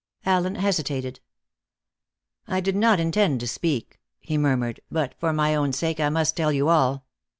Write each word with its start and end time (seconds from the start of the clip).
Allen 0.25 0.55
hesitated. 0.55 1.19
"I 2.47 2.59
did 2.59 2.75
not 2.75 2.99
intend 2.99 3.39
to 3.41 3.47
speak," 3.47 3.99
he 4.19 4.35
murmured; 4.35 4.79
"but 4.89 5.13
for 5.19 5.31
my 5.31 5.53
own 5.53 5.73
sake 5.73 5.99
I 5.99 6.09
must 6.09 6.35
tell 6.35 6.51
you 6.51 6.69
all. 6.69 7.05